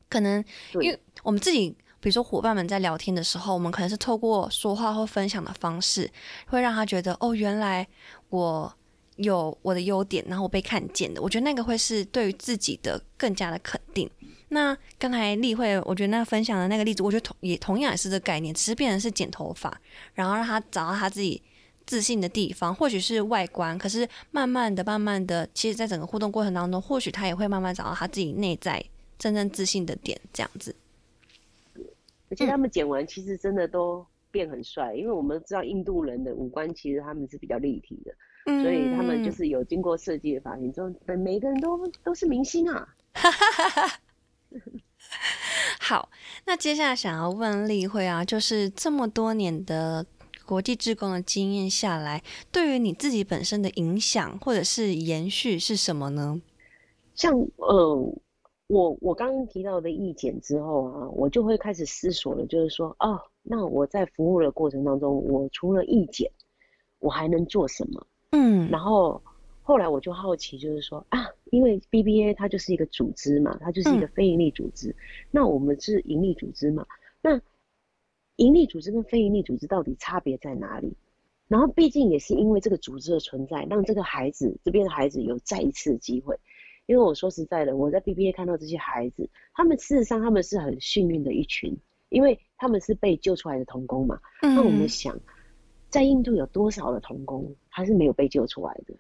[0.09, 0.45] 可能
[0.81, 1.77] 因为我们自己。
[2.01, 6.11] 比如说，伙伴们在聊天的时候，我们可能是透过说话或分享的方式，
[6.47, 7.87] 会让他觉得哦，原来
[8.29, 8.73] 我
[9.17, 11.21] 有我的优点，然后我被看见的。
[11.21, 14.09] 我觉得那个会是对于自己的更加的肯定。
[14.49, 19.77] 那刚才例会，我觉得那分享的那个例子，我觉得同也同样也是这个概念，只是变成是剪头发，
[20.15, 21.43] 然后让他找到他自己
[21.85, 28.85] 自信的地方，或许是外观，可是慢慢的、慢慢的，其实在整个互动过程当中，或许他也会慢慢找到他自己内在
[29.19, 30.77] 真正自信的点，这样子。
[32.31, 38.13] 而且他们剪完其实真的都变很帅，因为我们知道印度人的五官其实他们是比较立体的，
[38.63, 42.89] 所以他们就是有经过设计的发型，之后每个人都都是明星啊。
[45.81, 46.11] 好，
[46.47, 50.05] 那接下来想要问例会啊，就是这么多年的
[50.45, 56.41] 国际志工的经验下来，对于你自己本身的影响或者是延续是什么呢？
[57.15, 58.15] 像呃，
[58.69, 66.31] 我我刚刚提到的意见之后啊，我就会开始思索了，就是说，哦，那我在服务的过程当中，我除了意见，
[66.99, 68.07] 我还能做什么？
[68.33, 69.23] 嗯，然后
[69.63, 74.95] 后来我就好奇，就是说啊，因为 BBA 它就是一个组织嘛，它就是一个非盈利组织，
[75.31, 76.85] 那我们是盈利组织嘛，
[77.23, 77.41] 那
[78.35, 80.93] 盈利组织跟非盈利组织到底差别在哪里？
[81.47, 86.37] 然后毕竟也是因为这个组织的存在，让这个孩子这边的孩子有再一次的机会。
[86.87, 91.77] 因为我说实在的，我在 BBA 看到这些孩子，他们事实上他们是很幸运的一群，
[92.09, 94.21] 因为他们是被救出来的童工嘛。
[94.41, 95.19] 那我们想，
[95.89, 98.95] 在印度有多少的童工他是没有被救出来的？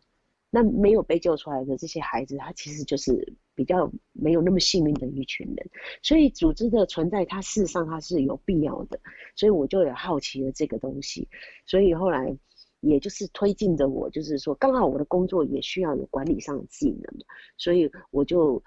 [0.50, 5.70] 那没有被救出来的这些孩子，他其实就是比较没有那么幸运的一群人。
[6.02, 8.98] 所以组织的存在，它事实上它是有必要的。
[9.34, 11.28] 所以我就有好奇了这个东西，
[11.66, 12.36] 所以后来。
[12.80, 17.12] 也就是推进着我，就是说，刚好我的工作也需要有管理上的技能，
[17.56, 18.62] 所以我就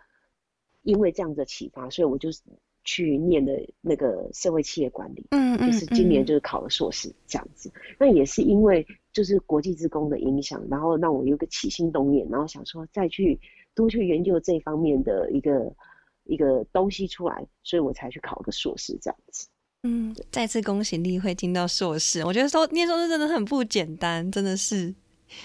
[0.82, 2.30] 因为这样的启发，所以我就
[2.84, 7.72] 去念的那个社会企业管理，嗯嗯，就是今年就是考了硕士这样子。
[8.00, 13.40] 那也是因为就是国际职工的影响，然后让我有个起心动念，然后想说再去
[13.76, 15.72] 多去研究这方面的一个
[16.24, 19.48] 一个东西出来，所以我才去考个硕士这样子。
[19.84, 22.24] 嗯，再次恭喜立慧进到硕士。
[22.26, 24.94] 我觉得说念硕士真的很不简单，真的是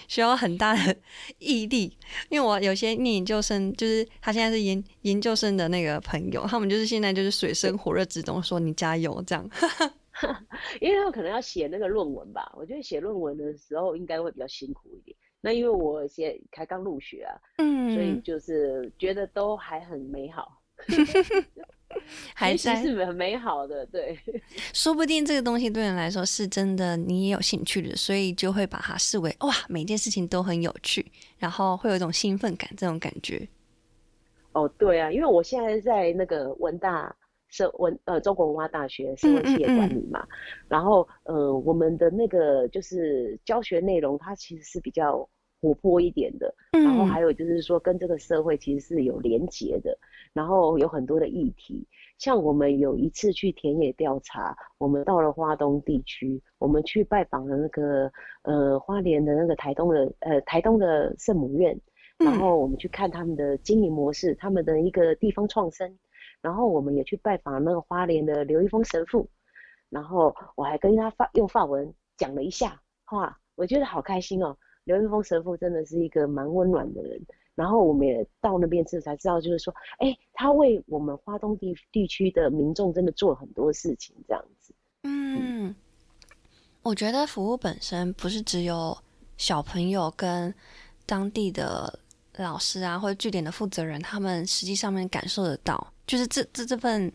[0.09, 0.97] 需要很大的
[1.38, 1.97] 毅力。
[2.31, 9.49] 因为我有些念研究生，就是他现在是研研究生的那个朋友，他们就是现在就是水深火热之中，说你加油这样。
[10.81, 15.16] 因为他可能要写那个论文吧，我觉得写论文的时候应该会比较辛苦一点。
[15.40, 20.61] 那因为我现才刚入学啊，嗯，所以就是觉得都还很美好。
[22.35, 24.18] 还在是很美好的，对。
[24.72, 31.04] 说不定这个东西对人来说是真的，你也有兴趣的，所以就会把它视为哇，每件事情都很有趣，
[31.38, 33.46] 然后会有一种兴奋感，这种感觉。
[34.52, 37.14] 哦，对啊，因为我现在在那个文大
[37.48, 40.26] 社文呃中国文化大学社会企业管理嘛，
[40.68, 45.28] 然后呃我们的那个就是教学内容，它其实是比较
[45.64, 49.96] 活泼一点的，然后还有就是说跟这个社会其实是有连结的。
[50.35, 51.87] 然后有很多的议题，
[52.18, 58.11] 像我们有一次去田野调查，我们到了花东地区，我们去拜访了那个
[58.42, 61.81] 呃花莲的那个台东的呃台东的圣母院，
[62.18, 65.96] 然后我们去看他们的经营模式，他们的一个地方创生，
[66.40, 69.29] 然后我们也去拜访那个花莲的刘一峰神父，
[69.88, 77.20] 然后我还跟他发用法文讲了一下话，我觉得好开心哦，刘一峰神父真的是一个蛮温暖的人。
[77.55, 84.75] 然后我们也到那边之后才知道，就是说，哎，他为我们华东地地区的民众真的做了很多事情，这样子。
[85.05, 85.73] 嗯，
[86.83, 88.99] 我觉得服务本身不是只有
[89.37, 90.53] 小朋友跟
[91.07, 91.97] 当地的
[92.38, 97.12] 老师啊，或者据点的负责人，他们实际上面感受得到，就是这这这份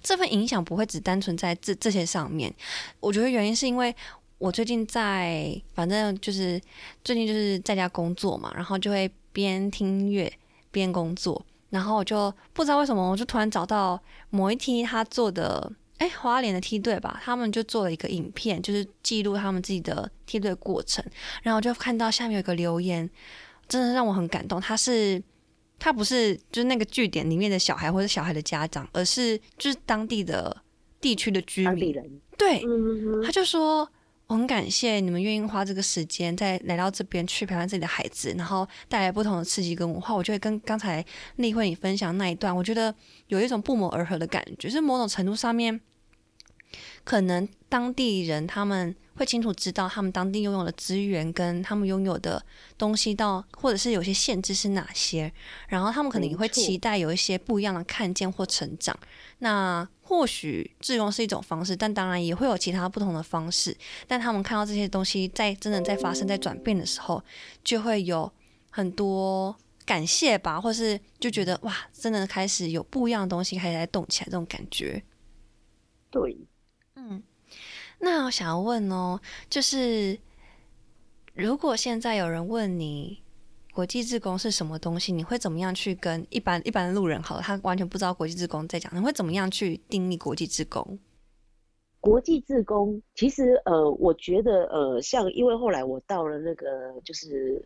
[0.00, 2.54] 这份影响不会只单纯在这这些上面。
[3.00, 3.92] 我觉得原因是因为
[4.38, 6.60] 我最近在，反正就是
[7.02, 9.10] 最近就是在家工作嘛，然后就会。
[9.34, 10.32] 边听音乐
[10.70, 21.04] 边工作，然后我就不知道为什么，我就突然找到某一梯他做的，哎，花莲的梯队吧，他们就做了一个影片，就是记录他们自己的梯队过程。
[21.42, 23.10] 然后就看到下面有一个留言，
[23.66, 24.60] 真的让我很感动。
[24.60, 25.20] 他是
[25.80, 30.56] 他不是就是那个据点里面的小孩或者小孩的家长，而是就是当地的
[31.00, 31.92] 地区的居民。
[32.38, 32.62] 对，
[33.24, 33.90] 他就说。
[34.26, 40.14] 我很感谢你们愿意花这个时间再来到这边去陪伴自己的孩子，然后带来不同的刺激跟文化。
[40.14, 41.04] 我就会跟刚才
[41.36, 42.94] 例会你分享那一段，我觉得
[43.26, 45.78] 有一种不谋而合的感觉，是某种程度上面，
[47.04, 52.42] 可能当地人他们会清楚知道他们当地拥有的资源跟他们拥有的
[52.78, 55.30] 东西到，或者是有些限制是哪些，
[55.68, 58.98] 然后他们可能也会期待有一些不一样的看见或成长。
[59.38, 63.76] 那或许自用是一种方式，但当然也会有其他不同的方式。
[64.06, 67.22] 但他们看到这些东西在真的在发生、在转变的时候，
[67.62, 68.30] 就会有
[68.70, 75.02] 很多感谢吧，或是就觉得哇，真的开始有不一样的东西开始在动起来，这种感觉。
[76.10, 76.36] 对，
[76.96, 77.22] 嗯。
[77.98, 80.18] 那我想要问哦，就是
[81.34, 83.23] 如果现在有人问你。
[83.74, 85.12] 国际志工是什么东西？
[85.12, 90.96] 你会怎么样去跟一般一般的路人，好，他完全不知道国际志工在讲，你会怎么样去定义国际志工？
[91.98, 97.60] 国际志工其实，呃，我觉得，呃，像因为后来我到了那个就是，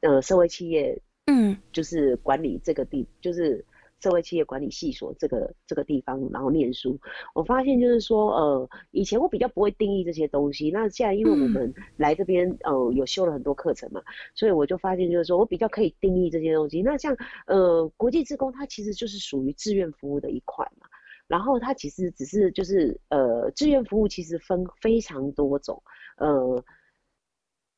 [0.00, 3.64] 呃，社会企业，嗯，就是管理这个地，就是
[4.00, 6.98] 社会企业管理系所这个这个地方，然后念书，
[7.34, 14.00] 我发现就是说，呃，以前我比较不会定义这些东西，那现在因为我们来这边，呃，有修了很多课程嘛，
[14.34, 16.80] 所以我就发现就是说我比较可以定义这些东西。
[16.80, 20.86] 那像呃国际职工，它其实就是属于志愿服务的一块嘛，
[21.26, 25.82] 然后它其实只是就是呃志愿服务其实分非常多种，
[26.18, 26.64] 呃，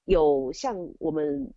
[0.04, 1.50] 有像我们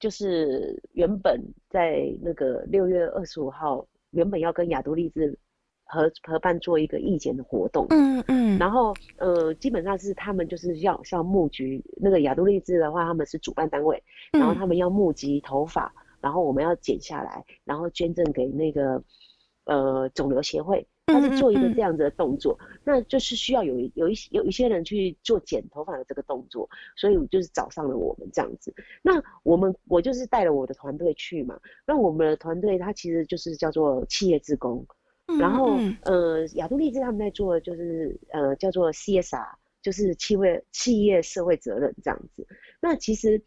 [0.00, 3.86] 就是原本在那个六月二十五号。
[4.16, 5.38] 原本要跟亚都丽志
[5.84, 14.02] 合合办做一个义剪的活动，嗯嗯，然后呃，基本上是他们就是要像募集那个亚都丽志的话，他们是主办单位，
[14.32, 19.00] 然后他们要募集头发，然后我们要剪下来，然后捐赠给那个
[19.66, 20.84] 呃肿瘤协会。
[21.08, 22.58] 他是做一个这样子的动作，
[22.88, 28.72] 那就是需要有有一有一些人去做剪头发的这个动作，所以就是找上了我们这样子。
[29.02, 31.58] 那我们我就是带了我的团队去嘛。
[31.84, 34.86] 那我们的团队它其实就是叫做企业职工，
[35.40, 42.46] 然后呃亚都丽兹他们在做的就是呃叫做 CSR，就是企业企业社会责任这样子。
[42.80, 43.42] 那其实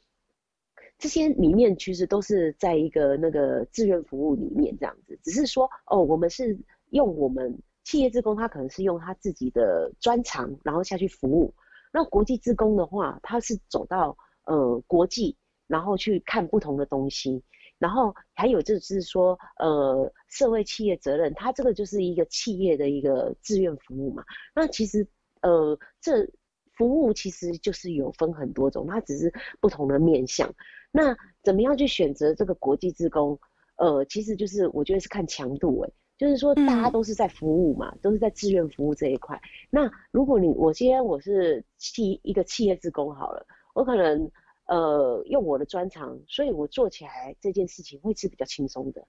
[0.98, 6.60] 这些里面其实都是在一个那个志愿服务里面这样子，只是说哦我们是。
[6.92, 7.56] 用我们
[7.90, 11.52] 企业职工，他可能是用他自己的专长，然后下去服务。
[11.92, 14.16] 那国际职工的话，他是走到
[14.46, 15.36] 呃国际，
[15.66, 17.44] 然后去看不同的东西。
[17.80, 24.24] 然后还有就是说，呃，社会企业责任，它这个就是一个企业的一个志愿服务嘛。
[24.54, 25.08] 那其实
[25.42, 26.30] 呃，这
[26.78, 30.54] 服务其实就是有分很多种，它只是不同的面向。
[30.92, 33.40] 那怎么样去选择这个国际职工？
[33.78, 35.92] 呃，其实就是我觉得是看强度诶。
[36.20, 39.42] 就是说，大家都是在服务嘛，都是在志愿服务这一块。
[39.70, 44.30] 那如果你我今天我是企一个企业职工好了，我可能
[44.66, 49.08] 呃用我的专长，所以我做起来这件事情会是比较轻松的。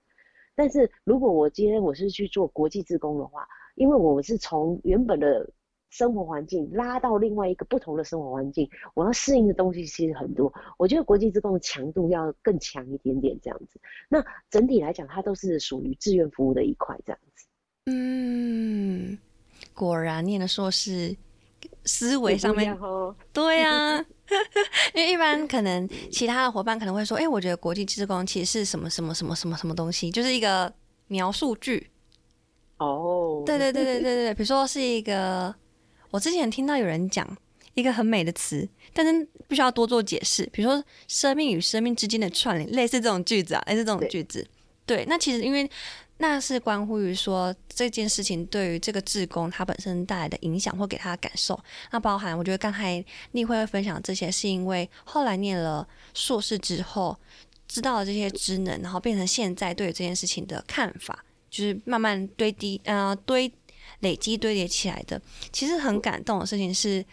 [0.54, 5.50] 但是如果我今天我是去做国际职工的话，因为我是从原本的。
[5.90, 10.52] 生活环境拉到另外一个不同的生活环境，我要适应的东西其实很多。
[10.78, 13.80] 我觉得国际职工的强度要更强一点点，这样子。
[14.08, 17.44] 那整体来讲，它都是属于志愿服务的一块，这样子。
[17.86, 19.18] 嗯，
[19.74, 21.16] 果然念的硕士，
[21.84, 22.78] 思维上面，
[23.32, 23.98] 对啊，
[24.94, 30.72] 因为一般可能其他的伙伴可能会说，哎，我觉得国际职工其实是什么什么什么什么什么东西，就是一个
[31.08, 31.88] 描述句。
[32.78, 35.52] 哦，对对对对对对，比如说是一个。
[36.10, 37.36] 我之前听到有人讲
[37.74, 44.46] 一个很美的词，但是必须要多做解释，比如说生命与生命之间的串联，类似这种句子啊，类似这种句子。
[44.84, 45.70] 对，那其实因为
[46.18, 51.58] 那是关乎于说这件事情对于这个志工他本身带来的影响或给他的感受。
[51.92, 53.02] 那包含我觉得刚才
[53.32, 57.16] 例会会分享这些，是因为后来念了硕士之后，
[57.68, 63.50] 知道了这些职能，然后变成现在对这件事情的看法，就是慢慢堆低，呃，堆。
[64.00, 65.20] 累积堆叠起来的，
[65.52, 67.04] 其实很感动的事情是，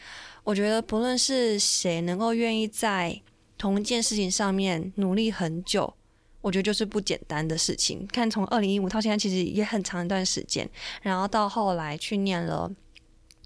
[0.44, 3.22] 我觉得不论是谁能够愿意在
[3.58, 5.94] 同一件事情上面努力很久，
[6.42, 8.08] 我觉得就是不简单的事情。
[8.08, 10.70] 看从二零一五到现在，其实也很长一段时间，
[11.02, 12.72] 然后到后来去念了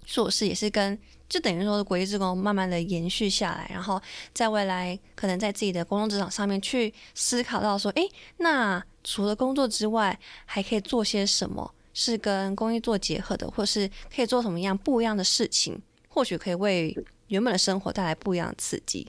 [0.04, 4.00] 硕士，也是跟就等于说国际职工慢慢的延续下来，然后
[4.32, 11.74] 在未来可能在自己的工作职场上面去思考到说，诶，那除了工作之外，还可以做些什么？
[11.94, 16.96] 是跟公益做结合的，或是可以做什么样不一样的事情，或许可以为
[17.28, 19.06] 原本的生活带来不一样的刺激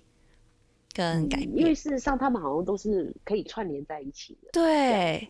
[0.94, 1.58] 跟改变。
[1.58, 4.50] 因为事实上，他们好像都是可以串联在一起的。
[4.52, 5.30] 对，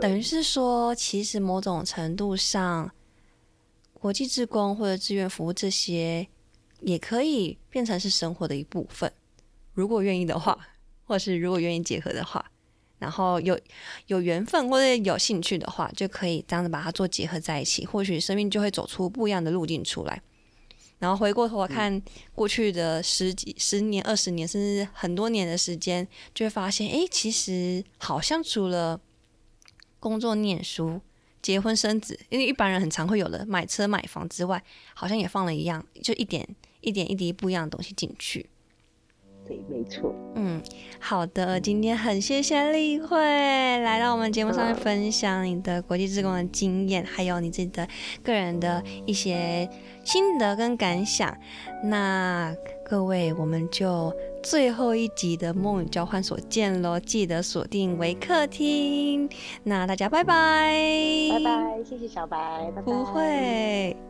[0.00, 2.90] 等于是说，其实某种程度上，
[3.94, 6.28] 国际志工或者志愿服务这些，
[6.80, 9.10] 也可以变成是生活的一部分。
[9.72, 10.58] 如果愿意的话，
[11.04, 12.50] 或是如果愿意结合的话。
[13.00, 13.58] 然后有
[14.06, 20.22] 有缘分或者有兴趣的话，就可以这样子把它做结合在一起，或许生命就会走出不一样的路径出来。
[20.98, 22.00] 然后回过头来看
[22.34, 29.00] 过去的十几、十年、二十年，甚至很多年的时间，就会发现，哎，其实好像除了
[29.98, 31.00] 工作、念书、
[31.40, 36.46] 结婚、生子，因为一般人很常会有的买车、买房之外，好像也放了一样，就一点
[36.82, 38.50] 一点一滴不一样的东西进去。
[39.50, 40.14] 对，没错。
[40.36, 40.62] 嗯，
[41.00, 47.84] 好的，今天很谢谢丽慧来到我们节目上面分享你的国际职工的经验，还有你自己的
[48.22, 49.68] 个人的一些
[50.04, 51.36] 心得跟感想。
[51.82, 52.54] 那
[52.88, 59.28] 各位，我们就最后一集的梦与交换所见喽，记得锁定为客厅。
[59.64, 60.72] 那大家拜拜，
[61.32, 62.82] 拜拜，谢谢小白，拜拜。
[62.82, 64.09] 不会。